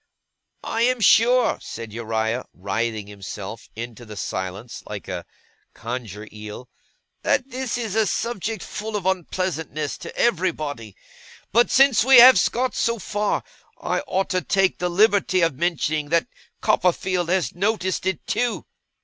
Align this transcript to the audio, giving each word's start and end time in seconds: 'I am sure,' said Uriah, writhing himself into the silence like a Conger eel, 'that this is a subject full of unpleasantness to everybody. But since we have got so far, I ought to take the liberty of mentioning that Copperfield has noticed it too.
'I 0.63 0.81
am 0.81 0.99
sure,' 0.99 1.59
said 1.61 1.93
Uriah, 1.93 2.45
writhing 2.55 3.05
himself 3.05 3.69
into 3.75 4.03
the 4.03 4.17
silence 4.17 4.81
like 4.87 5.07
a 5.07 5.27
Conger 5.75 6.27
eel, 6.33 6.67
'that 7.21 7.51
this 7.51 7.77
is 7.77 7.93
a 7.93 8.07
subject 8.07 8.63
full 8.63 8.95
of 8.95 9.05
unpleasantness 9.05 9.99
to 9.99 10.15
everybody. 10.17 10.95
But 11.51 11.69
since 11.69 12.03
we 12.03 12.17
have 12.17 12.41
got 12.51 12.73
so 12.73 12.97
far, 12.97 13.43
I 13.79 13.99
ought 14.07 14.31
to 14.31 14.41
take 14.41 14.79
the 14.79 14.89
liberty 14.89 15.41
of 15.41 15.53
mentioning 15.59 16.09
that 16.09 16.27
Copperfield 16.61 17.29
has 17.29 17.53
noticed 17.53 18.07
it 18.07 18.25
too. 18.25 18.65